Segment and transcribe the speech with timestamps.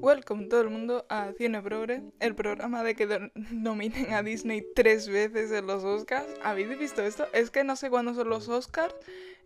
[0.00, 5.06] Welcome todo el mundo a Cine Progre, el programa de que nominen a Disney tres
[5.08, 6.26] veces en los Oscars.
[6.42, 7.26] ¿Habéis visto esto?
[7.34, 8.94] Es que no sé cuándo son los Oscars.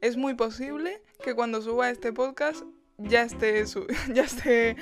[0.00, 2.62] Es muy posible que cuando suba este podcast
[2.98, 3.64] ya esté,
[4.14, 4.76] ya esté,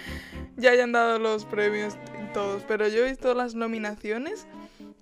[0.57, 1.97] ya hayan dado los premios
[2.35, 2.65] todos.
[2.69, 4.47] Pero yo he visto las nominaciones.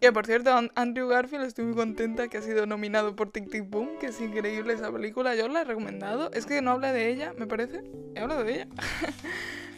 [0.00, 3.68] Que por cierto, Andrew Garfield estoy muy contenta que ha sido nominado por Tic Tic
[3.68, 5.34] Boom, que es increíble esa película.
[5.34, 6.30] Yo la he recomendado.
[6.32, 7.82] Es que no hablé de ella, me parece.
[8.14, 8.68] He hablado de ella.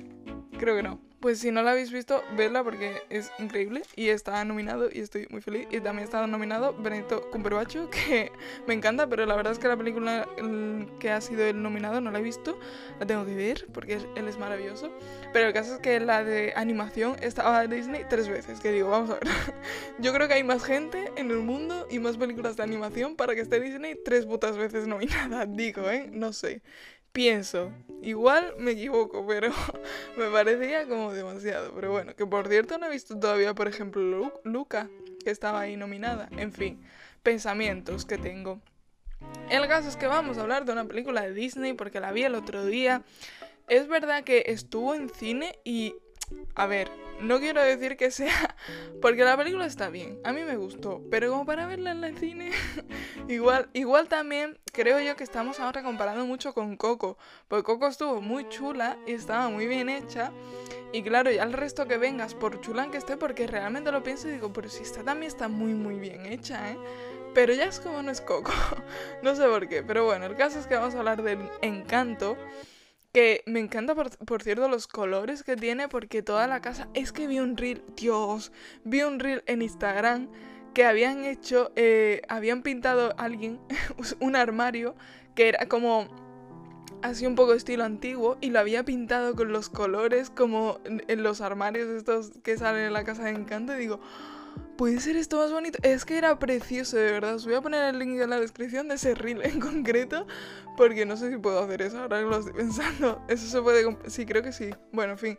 [0.62, 1.00] Creo que no.
[1.18, 5.26] Pues si no la habéis visto, vedla porque es increíble y está nominado y estoy
[5.28, 5.66] muy feliz.
[5.72, 8.30] Y también está nominado Benito Cumberbatch, que
[8.68, 10.28] me encanta, pero la verdad es que la película
[11.00, 12.60] que ha sido el nominado no la he visto,
[13.00, 14.96] la tengo que ver porque él es maravilloso.
[15.32, 18.88] Pero el caso es que la de animación estaba en Disney tres veces, que digo,
[18.88, 19.24] vamos a ver.
[19.98, 23.34] Yo creo que hay más gente en el mundo y más películas de animación para
[23.34, 26.08] que esté Disney tres putas veces nominada, digo, ¿eh?
[26.12, 26.62] No sé
[27.12, 27.72] pienso.
[28.02, 29.52] Igual me equivoco, pero
[30.16, 31.72] me parecía como demasiado.
[31.74, 34.88] Pero bueno, que por cierto no he visto todavía, por ejemplo, Luca,
[35.24, 36.28] que estaba ahí nominada.
[36.32, 36.82] En fin,
[37.22, 38.60] pensamientos que tengo.
[39.50, 42.24] El caso es que vamos a hablar de una película de Disney porque la vi
[42.24, 43.02] el otro día.
[43.68, 45.94] Es verdad que estuvo en cine y...
[46.54, 46.90] A ver,
[47.22, 48.56] no quiero decir que sea,
[49.00, 52.18] porque la película está bien, a mí me gustó, pero como para verla en el
[52.18, 52.50] cine,
[53.28, 57.16] igual, igual también creo yo que estamos ahora comparando mucho con Coco,
[57.48, 60.32] porque Coco estuvo muy chula y estaba muy bien hecha,
[60.92, 64.28] y claro, ya el resto que vengas, por chula que esté, porque realmente lo pienso
[64.28, 66.78] y digo, pero si está también está muy muy bien hecha, ¿eh?
[67.34, 68.52] Pero ya es como no es Coco,
[69.22, 72.36] no sé por qué, pero bueno, el caso es que vamos a hablar del encanto.
[73.12, 76.88] Que me encanta, por, cierto, los colores que tiene porque toda la casa...
[76.94, 78.52] Es que vi un reel, Dios,
[78.84, 80.28] vi un reel en Instagram
[80.72, 83.60] que habían hecho, eh, habían pintado alguien
[84.20, 84.94] un armario
[85.34, 86.08] que era como
[87.02, 91.40] así un poco estilo antiguo y lo había pintado con los colores como en los
[91.40, 93.24] armarios estos que salen en la casa.
[93.24, 94.00] De encanto y digo,
[94.76, 95.78] ¿Puede ser esto más bonito?
[95.82, 97.34] Es que era precioso, de verdad.
[97.34, 100.26] Os voy a poner el link en la descripción de ese reel en concreto.
[100.76, 103.22] Porque no sé si puedo hacer eso, ahora que lo estoy pensando.
[103.28, 103.96] Eso se puede...
[104.06, 104.70] Sí, creo que sí.
[104.92, 105.38] Bueno, en fin.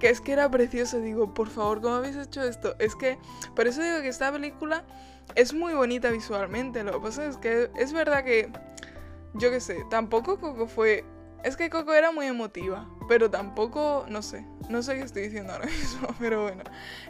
[0.00, 0.98] Que es que era precioso.
[0.98, 2.74] Digo, por favor, ¿cómo habéis hecho esto?
[2.78, 3.18] Es que...
[3.54, 4.84] Por eso digo que esta película
[5.36, 6.82] es muy bonita visualmente.
[6.82, 8.50] Lo que pasa es que es verdad que...
[9.34, 11.06] Yo qué sé, tampoco Coco fue
[11.44, 15.52] es que Coco era muy emotiva, pero tampoco, no sé, no sé qué estoy diciendo
[15.52, 16.62] ahora mismo, pero bueno.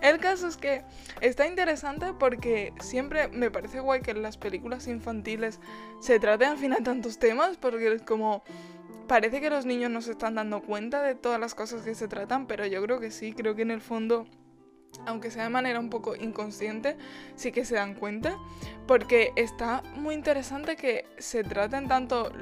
[0.03, 0.85] El caso es que
[1.21, 5.61] está interesante porque siempre me parece guay que en las películas infantiles
[6.01, 8.43] se traten al final tantos temas, porque es como...
[9.09, 12.09] Parece que los niños no se están dando cuenta de todas las cosas que se
[12.09, 14.27] tratan, pero yo creo que sí, creo que en el fondo
[15.07, 16.97] aunque sea de manera un poco inconsciente,
[17.35, 18.39] sí que se dan cuenta,
[18.87, 22.33] porque está muy interesante que se traten tanto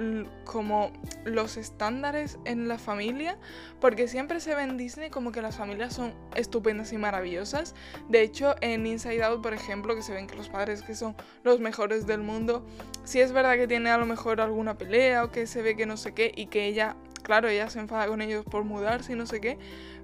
[0.45, 0.93] como
[1.25, 3.39] los estándares en la familia,
[3.81, 7.75] porque siempre se ve en Disney como que las familias son estupendas y maravillosas.
[8.09, 11.15] De hecho, en Inside Out, por ejemplo, que se ven que los padres que son
[11.45, 12.67] los mejores del mundo,
[13.05, 15.87] sí es verdad que tiene a lo mejor alguna pelea o que se ve que
[15.87, 19.17] no sé qué y que ella, claro, ella se enfada con ellos por mudarse y
[19.17, 19.59] no sé qué,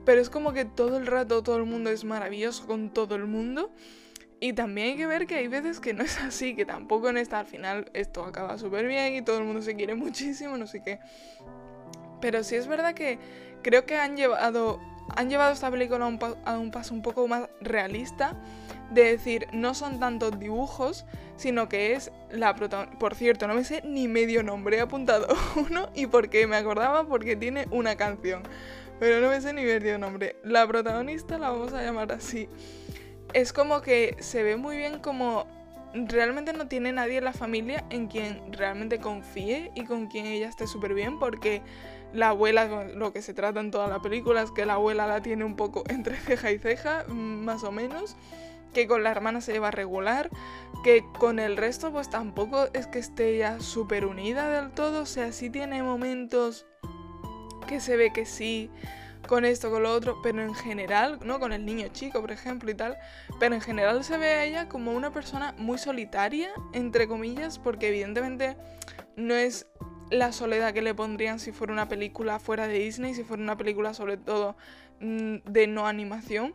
[0.07, 3.27] pero es como que todo el rato todo el mundo es maravilloso con todo el
[3.27, 3.71] mundo.
[4.39, 7.17] Y también hay que ver que hay veces que no es así, que tampoco en
[7.19, 10.67] esta al final esto acaba súper bien y todo el mundo se quiere muchísimo, no
[10.67, 11.01] sé qué.
[12.21, 13.19] Pero sí es verdad que
[13.63, 14.79] creo que han llevado,
[15.17, 18.37] han llevado esta película a un, a un paso un poco más realista.
[18.93, 22.97] De decir, no son tantos dibujos, sino que es la protagonista.
[23.01, 27.05] Por cierto, no me sé ni medio nombre, he apuntado uno y porque me acordaba
[27.05, 28.45] porque tiene una canción
[28.99, 30.37] pero no me sé ni ver nombre.
[30.43, 32.49] La protagonista la vamos a llamar así.
[33.33, 35.47] Es como que se ve muy bien como
[35.95, 40.49] realmente no tiene nadie en la familia en quien realmente confíe y con quien ella
[40.49, 41.63] esté súper bien porque
[42.13, 45.23] la abuela, lo que se trata en toda la película es que la abuela la
[45.23, 48.17] tiene un poco entre ceja y ceja, más o menos,
[48.73, 50.31] que con la hermana se lleva regular,
[50.85, 55.07] que con el resto pues tampoco es que esté ya súper unida del todo, o
[55.07, 56.67] sea, sí tiene momentos
[57.67, 58.71] que se ve que sí,
[59.27, 61.41] con esto, con lo otro, pero en general, ¿no?
[61.41, 62.97] Con el niño chico, por ejemplo, y tal,
[63.39, 67.89] pero en general se ve a ella como una persona muy solitaria, entre comillas, porque
[67.89, 68.57] evidentemente
[69.17, 69.67] no es
[70.11, 73.57] la soledad que le pondrían si fuera una película fuera de Disney, si fuera una
[73.57, 74.57] película sobre todo
[75.01, 76.55] mm, de no animación,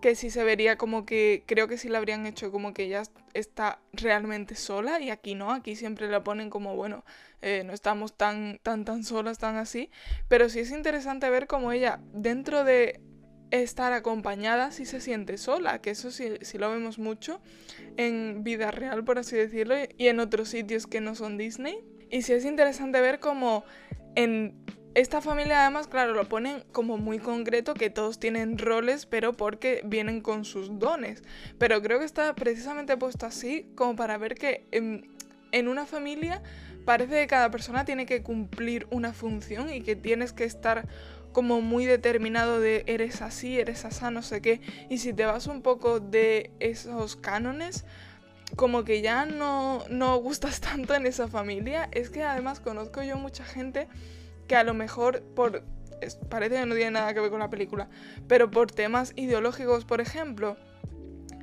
[0.00, 3.02] que sí se vería como que, creo que sí la habrían hecho como que ella
[3.34, 7.04] está realmente sola y aquí no, aquí siempre la ponen como, bueno,
[7.42, 9.90] eh, no estamos tan, tan, tan solas, tan así,
[10.28, 13.00] pero sí es interesante ver cómo ella, dentro de
[13.50, 17.40] estar acompañada, sí se siente sola, que eso sí, sí lo vemos mucho
[17.96, 21.78] en vida real, por así decirlo, y en otros sitios que no son Disney.
[22.10, 23.64] Y sí es interesante ver cómo
[24.14, 24.64] en
[25.00, 29.80] esta familia además, claro, lo ponen como muy concreto que todos tienen roles, pero porque
[29.84, 31.22] vienen con sus dones.
[31.56, 35.08] Pero creo que está precisamente puesto así como para ver que en,
[35.52, 36.42] en una familia
[36.84, 40.88] parece que cada persona tiene que cumplir una función y que tienes que estar
[41.32, 44.60] como muy determinado de eres así, eres asá, no sé qué.
[44.90, 47.84] Y si te vas un poco de esos cánones,
[48.56, 51.88] como que ya no, no gustas tanto en esa familia.
[51.92, 53.86] Es que además conozco yo mucha gente
[54.48, 55.62] que a lo mejor por...
[56.28, 57.88] parece que no tiene nada que ver con la película,
[58.26, 60.56] pero por temas ideológicos, por ejemplo,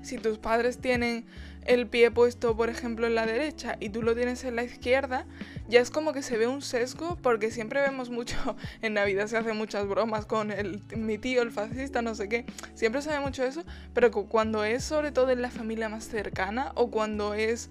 [0.02, 1.26] si tus padres tienen
[1.66, 5.26] el pie puesto, por ejemplo, en la derecha y tú lo tienes en la izquierda,
[5.68, 8.36] ya es como que se ve un sesgo porque siempre vemos mucho,
[8.82, 12.46] en Navidad se hacen muchas bromas con el, mi tío, el fascista, no sé qué,
[12.76, 13.64] siempre se ve mucho eso,
[13.94, 17.70] pero cuando es sobre todo en la familia más cercana o cuando es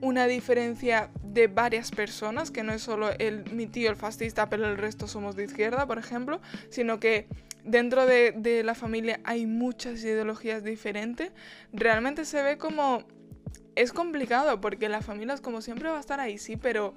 [0.00, 4.66] una diferencia de varias personas, que no es solo el, mi tío el fascista, pero
[4.66, 7.26] el resto somos de izquierda, por ejemplo, sino que
[7.64, 11.32] dentro de, de la familia hay muchas ideologías diferentes,
[11.72, 13.04] realmente se ve como...
[13.76, 16.94] Es complicado porque la familia como siempre va a estar ahí, sí, pero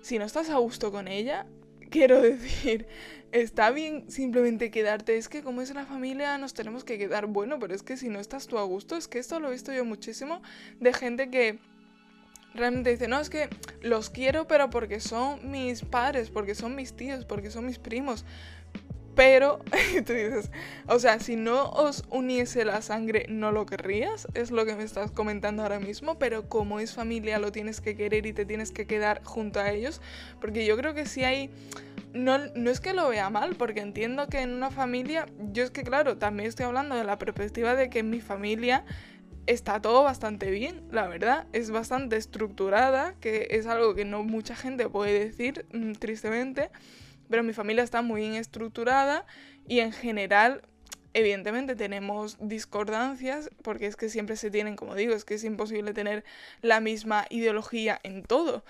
[0.00, 1.46] si no estás a gusto con ella,
[1.90, 2.86] quiero decir,
[3.32, 5.16] está bien simplemente quedarte.
[5.16, 8.08] Es que como es la familia nos tenemos que quedar bueno, pero es que si
[8.08, 10.42] no estás tú a gusto, es que esto lo he visto yo muchísimo
[10.80, 11.58] de gente que
[12.56, 13.48] realmente dice, no, es que
[13.82, 18.24] los quiero, pero porque son mis padres, porque son mis tíos, porque son mis primos.
[19.16, 19.60] Pero,
[20.06, 20.50] tú dices,
[20.86, 24.84] o sea, si no os uniese la sangre, no lo querrías, es lo que me
[24.84, 28.72] estás comentando ahora mismo, pero como es familia, lo tienes que querer y te tienes
[28.72, 30.02] que quedar junto a ellos,
[30.38, 31.50] porque yo creo que si hay...
[32.12, 35.70] No, no es que lo vea mal, porque entiendo que en una familia, yo es
[35.70, 38.84] que claro, también estoy hablando de la perspectiva de que en mi familia
[39.46, 41.46] está todo bastante bien, la verdad.
[41.52, 46.70] Es bastante estructurada, que es algo que no mucha gente puede decir, mm, tristemente.
[47.28, 49.26] Pero mi familia está muy bien estructurada
[49.68, 50.62] y en general,
[51.14, 55.92] evidentemente tenemos discordancias, porque es que siempre se tienen, como digo, es que es imposible
[55.92, 56.24] tener
[56.62, 58.64] la misma ideología en todo.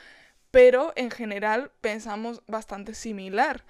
[0.51, 3.65] Pero en general pensamos bastante similar.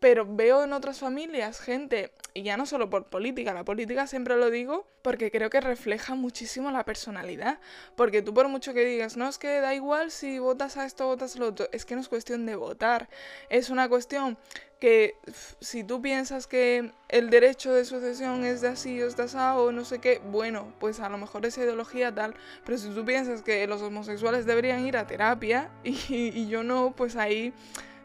[0.00, 4.36] Pero veo en otras familias gente, y ya no solo por política, la política siempre
[4.36, 7.58] lo digo porque creo que refleja muchísimo la personalidad.
[7.96, 11.06] Porque tú por mucho que digas, no es que da igual si votas a esto
[11.06, 13.08] votas a lo otro, es que no es cuestión de votar,
[13.48, 14.38] es una cuestión
[14.80, 15.14] que
[15.60, 19.36] si tú piensas que el derecho de sucesión es de así o es de así
[19.38, 23.04] o no sé qué, bueno, pues a lo mejor esa ideología tal, pero si tú
[23.04, 27.52] piensas que los homosexuales deberían ir a terapia y yo no, pues ahí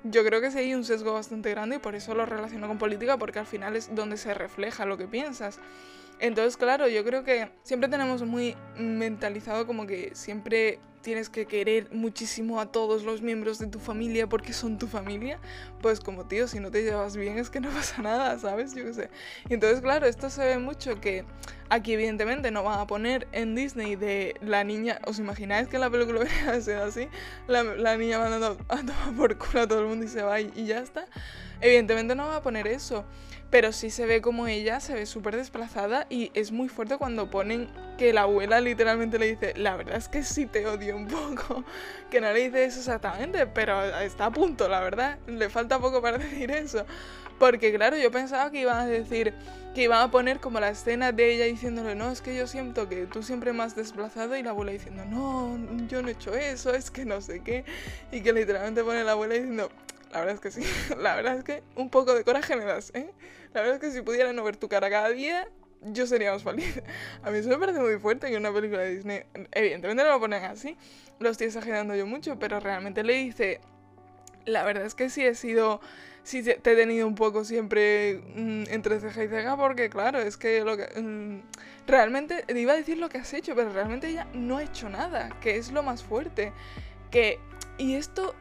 [0.04, 2.78] yo creo que sí hay un sesgo bastante grande y por eso lo relaciono con
[2.78, 5.60] política, porque al final es donde se refleja lo que piensas.
[6.20, 11.88] Entonces, claro, yo creo que siempre tenemos muy mentalizado como que siempre tienes que querer
[11.94, 15.40] muchísimo a todos los miembros de tu familia porque son tu familia,
[15.82, 18.76] pues como tío, si no te llevas bien es que no pasa nada, ¿sabes?
[18.76, 19.10] Yo qué sé.
[19.48, 21.24] Y entonces, claro, esto se ve mucho que
[21.70, 25.90] aquí evidentemente no van a poner en Disney de la niña, ¿os imagináis que la
[25.90, 27.08] película hubiera sido así?
[27.48, 30.66] La, niña mandando a tomar por culo a todo el mundo y se va y
[30.66, 31.06] ya está.
[31.62, 33.06] Evidentemente no va a poner eso
[33.50, 37.30] pero sí se ve como ella se ve súper desplazada y es muy fuerte cuando
[37.30, 41.08] ponen que la abuela literalmente le dice, la verdad es que sí te odio un
[41.08, 41.64] poco,
[42.12, 46.02] que no le dice eso exactamente, pero está a punto, la verdad, le falta poco
[46.02, 46.86] para decir eso.
[47.40, 49.32] Porque claro, yo pensaba que iban a decir,
[49.76, 52.90] que iban a poner como la escena de ella diciéndole, no, es que yo siento
[52.90, 55.56] que tú siempre me has desplazado y la abuela diciendo, no,
[55.88, 57.64] yo no he hecho eso, es que no sé qué.
[58.12, 59.70] Y que literalmente pone la abuela diciendo,
[60.12, 60.62] la verdad es que sí.
[60.98, 63.12] La verdad es que un poco de coraje me das, ¿eh?
[63.54, 65.48] La verdad es que si pudiera no ver tu cara cada día,
[65.82, 66.82] yo sería más feliz.
[67.24, 70.20] A mí eso me parece muy fuerte que una película de Disney, evidentemente no lo
[70.20, 70.78] ponen así,
[71.20, 73.62] lo estoy exagerando yo mucho, pero realmente le dice,
[74.46, 75.82] la verdad es que sí he sido,
[76.24, 80.38] sí te he tenido un poco siempre mm, entre ceja y ceja, porque claro, es
[80.38, 80.88] que lo que...
[81.00, 81.42] Mm,
[81.88, 85.30] realmente, iba a decir lo que has hecho, pero realmente ella no ha hecho nada,
[85.42, 86.52] que es lo más fuerte.
[87.12, 87.40] Que...
[87.80, 88.34] Y esto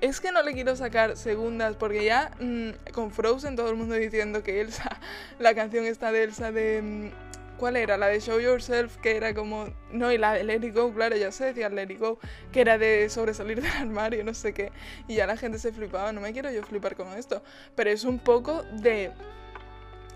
[0.00, 3.94] es que no le quiero sacar segundas porque ya mm, con Frozen todo el mundo
[3.94, 4.98] diciendo que Elsa,
[5.38, 6.82] la canción está de Elsa de...
[6.82, 7.98] Mm, ¿Cuál era?
[7.98, 9.68] La de Show Yourself, que era como...
[9.92, 12.18] No, y la de Let It Go, claro, ya se decía Let It Go,
[12.52, 14.72] que era de sobresalir del armario, no sé qué.
[15.08, 17.42] Y ya la gente se flipaba, no me quiero yo flipar con esto.
[17.74, 19.12] Pero es un poco de...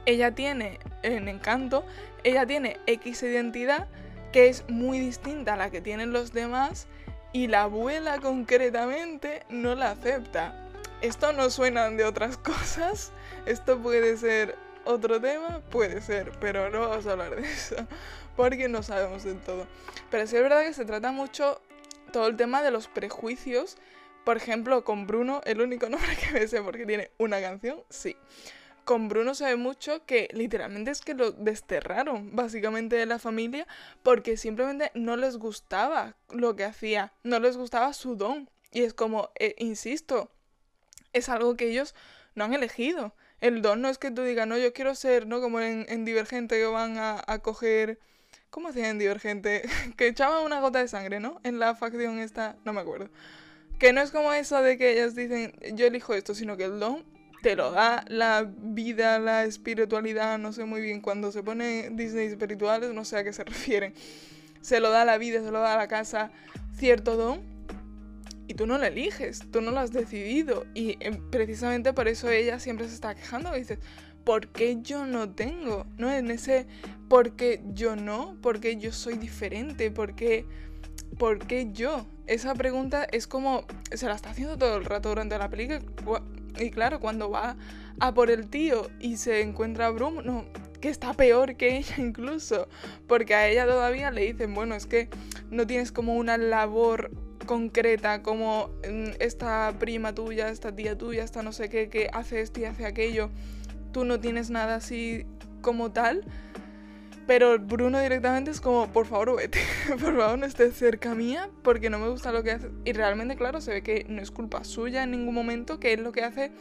[0.07, 1.85] Ella tiene, en Encanto,
[2.23, 3.89] ella tiene X identidad
[4.33, 6.89] que es muy distinta a la que tienen los demás
[7.35, 10.55] y la abuela concretamente no la acepta.
[11.03, 13.13] Esto no suena de otras cosas,
[13.45, 17.77] esto puede ser otro tema, puede ser, pero no vamos a hablar de eso,
[18.37, 19.67] porque no sabemos del todo.
[20.11, 21.61] Pero sí es verdad que se trata mucho
[22.13, 23.77] todo el tema de los prejuicios
[24.25, 28.17] Por ejemplo, con Bruno, el único nombre que me sé porque tiene una canción, sí.
[28.85, 33.67] Con Bruno se ve mucho que literalmente es que lo desterraron básicamente de la familia
[34.03, 38.51] porque simplemente no les gustaba lo que hacía, no les gustaba su don.
[38.73, 40.31] Y es como, eh, insisto,
[41.15, 41.95] es algo que ellos
[42.35, 43.15] no han elegido.
[43.41, 45.41] El don no es que tú digas, no, yo quiero ser, ¿no?
[45.41, 47.99] Como en, Divergente que van a, coger...
[48.51, 49.63] ¿Cómo hacían en Divergente?
[49.97, 51.41] que echaban una gota de sangre, ¿no?
[51.43, 53.09] En la facción esta, no me acuerdo.
[53.79, 56.79] Que no es como eso de que ellas dicen, yo elijo esto, sino que el
[56.79, 57.14] don
[57.45, 62.29] te lo da la vida, la espiritualidad, no sé muy bien, cuando se pone Disney
[62.29, 63.93] espirituales, no sé a qué se refieren.
[64.63, 66.31] Se lo da la vida, se lo da la casa,
[66.75, 67.43] cierto don,
[68.49, 70.65] y tú no lo eliges, tú no lo has decidido.
[70.73, 73.79] Y eh, precisamente por eso ella siempre se está quejando y dices,
[74.25, 75.85] ¿por qué yo no tengo?
[75.99, 76.11] ¿No?
[76.11, 76.67] En ese,
[77.11, 78.39] ¿por qué yo no?
[78.41, 79.91] ¿Por qué yo soy diferente?
[79.91, 80.47] ¿Por qué,
[81.19, 82.07] ¿Por qué yo?
[82.27, 85.83] Esa pregunta es como, se la está haciendo todo el rato durante la película.
[86.59, 87.57] Y claro, cuando va
[88.01, 90.45] a por el tío y se encuentra a Bruno,
[90.81, 92.69] que está peor que ella incluso,
[93.07, 95.09] porque a ella todavía le dicen, bueno, es que
[95.51, 97.11] no tienes como una labor
[97.47, 102.41] concreta como mm, esta prima tuya, esta tía tuya, esta no sé qué, que hace
[102.41, 103.31] esto y hace aquello,
[103.93, 105.27] tú no tienes nada así
[105.61, 106.25] como tal.
[107.27, 111.89] Pero Bruno directamente es como, por favor, vete, por favor, no estés cerca mía, porque
[111.89, 112.71] no me gusta lo que hace.
[112.85, 116.03] Y realmente, claro, se ve que no es culpa suya en ningún momento, que él
[116.03, 116.53] lo que hace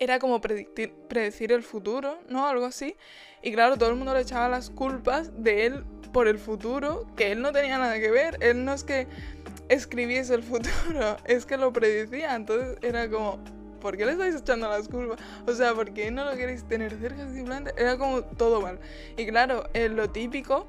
[0.00, 2.46] era como predecir el futuro, ¿no?
[2.46, 2.96] Algo así.
[3.42, 7.32] Y claro, todo el mundo le echaba las culpas de él por el futuro, que
[7.32, 8.36] él no tenía nada que ver.
[8.40, 9.06] Él no es que
[9.68, 12.34] escribiese el futuro, es que lo predecía.
[12.34, 13.42] Entonces era como,
[13.80, 15.18] ¿por qué le estáis echando las curvas?
[15.46, 17.28] O sea, ¿por qué no lo queréis tener cerca?
[17.28, 18.78] Simplemente era como todo mal.
[19.16, 20.66] Y claro, es lo típico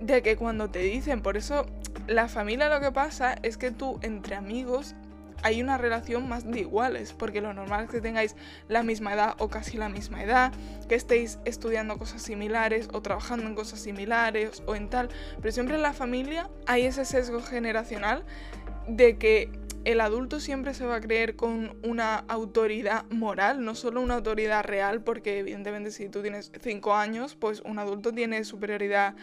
[0.00, 1.66] de que cuando te dicen, por eso
[2.06, 4.94] la familia lo que pasa es que tú entre amigos
[5.42, 8.34] hay una relación más de iguales, porque lo normal es que tengáis
[8.68, 10.52] la misma edad o casi la misma edad,
[10.88, 15.08] que estéis estudiando cosas similares o trabajando en cosas similares o en tal,
[15.40, 18.24] pero siempre en la familia hay ese sesgo generacional
[18.88, 19.50] de que
[19.86, 24.64] el adulto siempre se va a creer con una autoridad moral, no solo una autoridad
[24.64, 29.14] real, porque evidentemente si tú tienes 5 años, pues un adulto tiene superioridad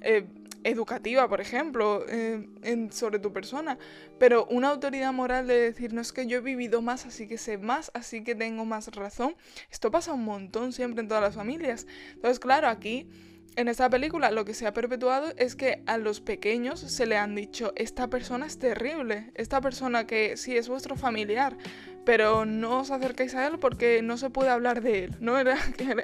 [0.00, 0.24] eh,
[0.62, 2.46] educativa, por ejemplo, eh,
[2.92, 3.78] sobre tu persona,
[4.20, 7.36] pero una autoridad moral de decir, no es que yo he vivido más, así que
[7.36, 9.34] sé más, así que tengo más razón,
[9.72, 11.88] esto pasa un montón siempre en todas las familias.
[12.14, 13.08] Entonces, claro, aquí
[13.56, 17.16] en esta película lo que se ha perpetuado es que a los pequeños se le
[17.16, 21.56] han dicho, esta persona es terrible, esta persona que sí es vuestro familiar,
[22.04, 25.38] pero no os acerquéis a él porque no se puede hablar de él, ¿no?
[25.42, 25.56] Era,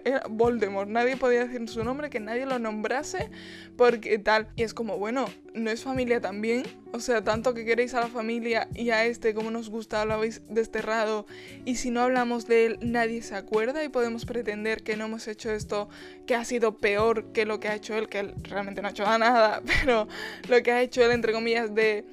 [0.05, 3.31] era, Voldemort, nadie podía decir su nombre, que nadie lo nombrase,
[3.76, 4.49] porque tal.
[4.57, 8.09] Y es como, bueno, no es familia también, o sea, tanto que queréis a la
[8.09, 11.26] familia y a este como nos gusta, lo habéis desterrado,
[11.64, 15.28] y si no hablamos de él, nadie se acuerda y podemos pretender que no hemos
[15.28, 15.88] hecho esto,
[16.26, 18.90] que ha sido peor que lo que ha hecho él, que él realmente no ha
[18.93, 20.09] hecho nada, pero
[20.49, 22.05] lo que ha hecho él, entre comillas, de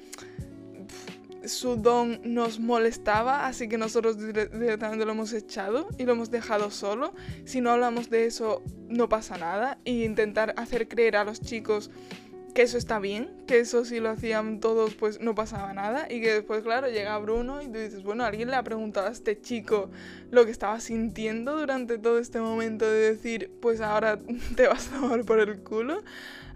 [1.48, 6.70] su don nos molestaba, así que nosotros directamente lo hemos echado y lo hemos dejado
[6.70, 7.14] solo.
[7.44, 9.78] Si no hablamos de eso, no pasa nada.
[9.84, 11.90] Y intentar hacer creer a los chicos
[12.56, 16.22] que eso está bien, que eso si lo hacían todos pues no pasaba nada y
[16.22, 19.38] que después claro llega Bruno y tú dices, bueno, alguien le ha preguntado a este
[19.38, 19.90] chico
[20.30, 24.18] lo que estaba sintiendo durante todo este momento de decir, pues ahora
[24.56, 26.02] te vas a tomar por el culo.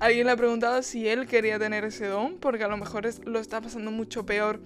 [0.00, 3.38] Alguien le ha preguntado si él quería tener ese don, porque a lo mejor lo
[3.38, 4.60] está pasando mucho peor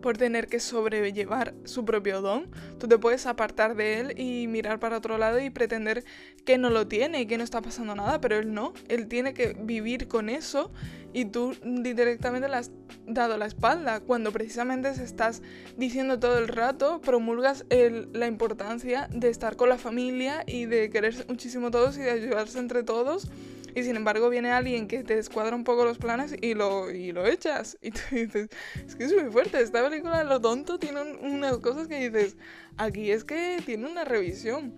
[0.00, 2.50] por tener que sobrellevar su propio don.
[2.78, 6.04] Tú te puedes apartar de él y mirar para otro lado y pretender
[6.44, 8.72] que no lo tiene y que no está pasando nada, pero él no.
[8.88, 10.72] Él tiene que vivir con eso
[11.14, 12.70] y tú directamente le has
[13.06, 15.42] dado la espalda cuando precisamente se estás
[15.76, 21.26] diciendo todo el rato, promulgas la importancia de estar con la familia y de querer
[21.28, 23.30] muchísimo todos y de ayudarse entre todos
[23.74, 27.12] y sin embargo viene alguien que te descuadra un poco los planes y lo, y
[27.12, 27.76] lo echas.
[27.80, 28.48] Y tú dices,
[28.86, 32.36] es que es muy fuerte, esta película lo tonto tiene unas cosas que dices,
[32.76, 34.74] aquí es que tiene una revisión.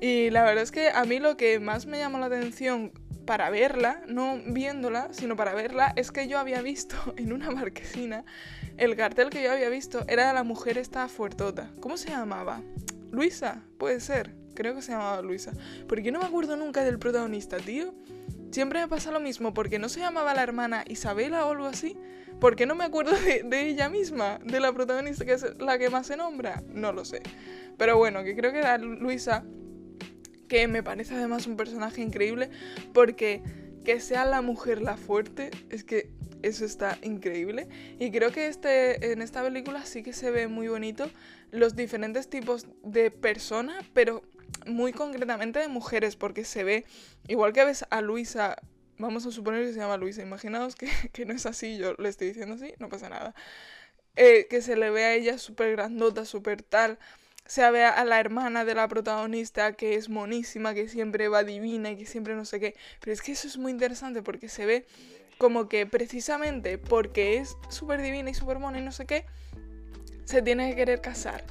[0.00, 2.92] Y la verdad es que a mí lo que más me llamó la atención
[3.24, 8.24] para verla, no viéndola, sino para verla, es que yo había visto en una marquesina,
[8.76, 11.70] el cartel que yo había visto era de la mujer esta fuertota.
[11.80, 12.60] ¿Cómo se llamaba?
[13.10, 14.34] Luisa, puede ser.
[14.54, 15.52] Creo que se llamaba Luisa.
[15.88, 17.94] Porque no me acuerdo nunca del protagonista, tío.
[18.54, 21.96] Siempre me pasa lo mismo, porque no se llamaba la hermana Isabela o algo así.
[22.38, 25.90] ¿Por qué no me acuerdo de, ella misma, de la protagonista que es la que
[25.90, 26.62] más se nombra?
[26.68, 27.20] No lo sé.
[27.76, 29.44] Pero bueno, que creo que era Luisa,
[30.46, 32.48] que me parece además un personaje increíble,
[32.92, 33.42] porque
[33.84, 37.66] que sea la mujer la fuerte, es que eso está increíble.
[37.98, 41.10] Y creo que este, en esta película sí que se ve muy bonito
[41.50, 44.22] los diferentes tipos de personas, pero
[44.66, 46.84] muy concretamente de mujeres, porque se ve,
[47.28, 48.56] igual que ves a Luisa,
[48.98, 52.08] vamos a suponer que se llama Luisa, imaginaos que, que no es así, yo le
[52.08, 53.34] estoy diciendo así, no pasa nada.
[54.16, 56.98] Eh, que se le ve a ella súper grandota, súper tal.
[57.46, 61.90] Se ve a la hermana de la protagonista que es monísima, que siempre va divina
[61.90, 62.74] y que siempre no sé qué.
[63.00, 64.86] Pero es que eso es muy interesante porque se ve
[65.36, 69.26] como que precisamente porque es súper divina y súper mona y no sé qué,
[70.24, 71.44] se tiene que querer casar.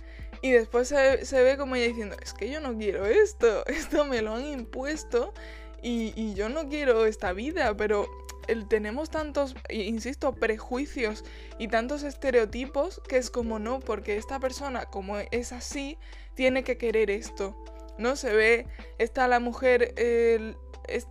[0.44, 4.04] Y después se, se, ve como ella diciendo, es que yo no quiero esto, esto
[4.04, 5.34] me lo han impuesto
[5.82, 8.10] y, y yo no quiero esta vida, pero
[8.48, 11.24] el, tenemos tantos, insisto, prejuicios
[11.60, 15.98] y tantos estereotipos que es como no, porque esta persona como es así,
[16.36, 17.56] tiene que querer esto.
[17.98, 18.18] ¿No?
[18.18, 19.94] Se ve, está la mujer,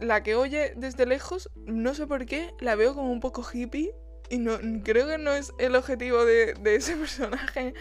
[0.00, 3.94] la que oye desde lejos, no sé por qué, la veo como un poco hippie
[4.28, 7.72] y no, creo que no es el objetivo de, de ese personaje.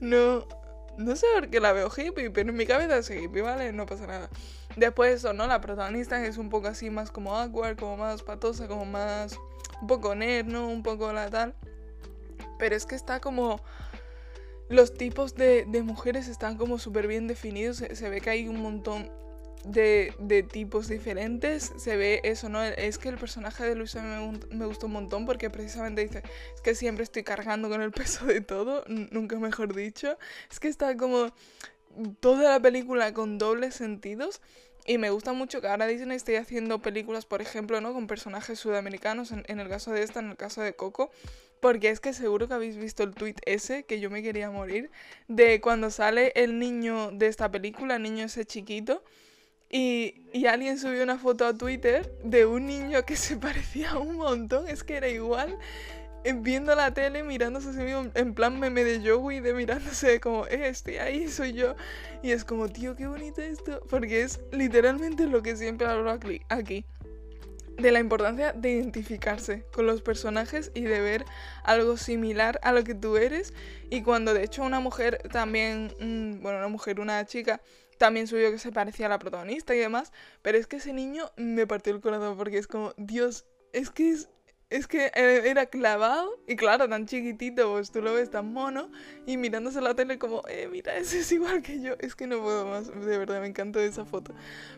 [0.00, 0.46] No,
[0.98, 3.72] no sé por qué la veo hippie, pero en mi cabeza es hippie, ¿vale?
[3.72, 4.30] No pasa nada.
[4.76, 5.46] Después eso, ¿no?
[5.46, 9.38] La protagonista es un poco así más como awkward, como más patosa, como más...
[9.80, 10.68] Un poco nerd, ¿no?
[10.68, 11.54] Un poco la tal.
[12.58, 13.60] Pero es que está como...
[14.68, 17.76] Los tipos de, de mujeres están como súper bien definidos.
[17.76, 19.10] Se, ve que hay un montón
[19.66, 21.72] de, tipos diferentes.
[21.76, 22.62] Se ve eso, ¿no?
[22.62, 26.22] Es que el personaje de Luisa me, me gustó un montón porque precisamente dice,
[26.54, 30.16] es que siempre estoy cargando con el peso de todo, nunca mejor dicho.
[30.50, 31.32] Es que está como
[32.20, 34.40] toda la película con dobles sentidos.
[34.88, 37.92] Y me gusta mucho que ahora Disney esté haciendo películas, por ejemplo, ¿no?
[37.92, 41.10] Con personajes sudamericanos, en, el caso de esta, en el caso de Coco.
[41.58, 44.90] Porque es que seguro que habéis visto el tweet ese, que yo me quería morir,
[45.26, 49.02] de cuando sale el niño de esta película, el niño ese chiquito.
[49.70, 54.68] Y, alguien subió una foto a Twitter de un niño que se parecía un montón,
[54.68, 55.58] es que era igual
[56.34, 60.46] viendo la tele, mirándose a sí mismo, en plan meme de Joey, de mirándose como,
[60.46, 61.76] eh, estoy ahí, soy yo.
[62.22, 63.80] Y es como, tío, qué bonito esto.
[63.88, 66.84] Porque es literalmente lo que siempre hablo aquí.
[67.78, 71.24] De la importancia de identificarse con los personajes y de ver
[71.62, 73.52] algo similar a lo que tú eres.
[73.90, 77.60] Y cuando de hecho una mujer también, mm, bueno, una mujer, una chica,
[77.98, 80.12] también subió que se parecía a la protagonista y demás.
[80.42, 84.16] Pero es que ese niño me partió el corazón porque es como, Dios, es que
[84.68, 88.90] es que era clavado y claro, tan chiquitito, pues tú lo ves tan mono
[89.24, 91.94] y mirándose la tele como, eh, mira, ese es igual que yo.
[92.00, 94.34] Es que no puedo más, de verdad, me encantó esa foto.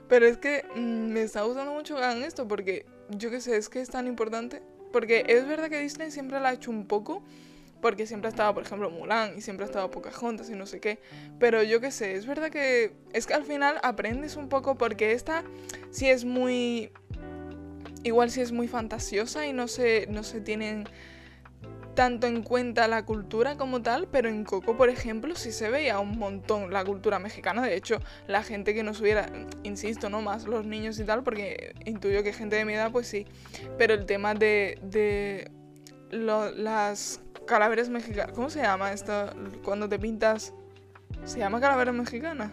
[0.09, 3.68] Pero es que mm, me está gustando mucho que esto porque yo qué sé, es
[3.68, 4.62] que es tan importante.
[4.92, 7.22] Porque es verdad que Disney siempre la ha hecho un poco,
[7.81, 10.81] porque siempre ha estado, por ejemplo, Mulan y siempre ha estado Pocahontas y no sé
[10.81, 10.99] qué.
[11.38, 15.12] Pero yo qué sé, es verdad que es que al final aprendes un poco porque
[15.12, 15.45] esta
[15.91, 16.91] sí es muy
[18.03, 20.88] igual si es muy fantasiosa y no se, no se tienen
[21.99, 25.99] tanto en cuenta la cultura como tal, pero en Coco, por ejemplo, sí se veía
[25.99, 27.61] un montón la cultura mexicana.
[27.61, 29.29] De hecho, la gente que nos hubiera,
[29.64, 33.09] insisto, no más los niños y tal, porque intuyo que gente de mi edad, pues
[33.09, 33.27] sí.
[33.79, 35.51] Pero el tema de, de
[36.12, 39.31] las calaveras mexicanas, ¿cómo se llama esto?
[39.65, 40.53] Cuando te pintas,
[41.25, 42.53] ¿se llama calavera mexicana?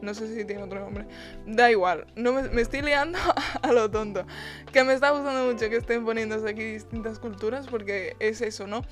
[0.00, 1.06] No sé si tiene otro nombre.
[1.46, 2.06] Da igual.
[2.16, 3.18] No me, estoy liando
[3.62, 4.24] a lo tonto.
[4.72, 8.82] Que me está gustando mucho que estén poniéndose aquí distintas culturas porque es eso, ¿no?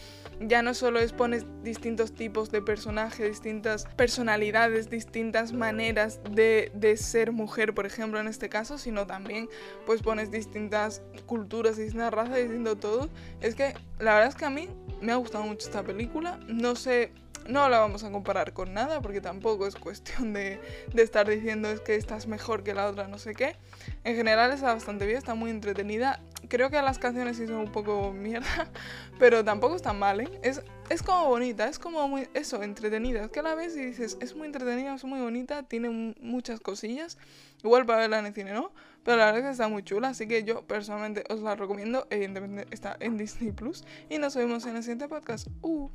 [0.40, 6.96] Ya no solo es pones distintos tipos de personajes, distintas personalidades, distintas maneras de, de
[6.96, 9.48] ser mujer, por ejemplo, en este caso, sino también
[9.87, 13.09] pues pones distintas culturas, distintas razas, distinto todo.
[13.40, 14.68] Es que la verdad es que a mí
[15.00, 16.38] me ha gustado mucho esta película.
[16.46, 17.12] No sé
[17.48, 20.61] no la vamos a comparar con nada porque tampoco es cuestión de,
[20.92, 23.56] de, estar diciendo es que esta es mejor que la otra, no sé qué.
[24.04, 26.20] En general está bastante bien, está muy entretenida.
[26.48, 28.70] Creo que las canciones sí un poco mierda,
[29.18, 30.28] pero tampoco están mal, ¿eh?
[30.42, 33.24] Es, es como bonita, es como muy, eso, entretenida.
[33.24, 37.16] Es que la vez y dices, es muy entretenida, es muy bonita, tiene muchas cosillas.
[37.64, 38.72] Igual para verla en el cine, ¿no?
[39.08, 42.06] Pero la verdad es que está muy chula, así que yo personalmente os la recomiendo.
[42.10, 43.82] Evidentemente está en Disney Plus.
[44.10, 45.46] Y nos vemos en el siguiente podcast.
[45.62, 45.88] Uh.